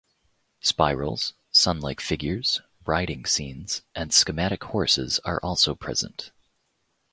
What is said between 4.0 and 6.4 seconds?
schematic horses are also present.